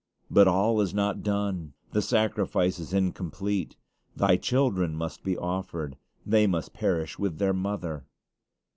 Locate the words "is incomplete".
2.79-3.75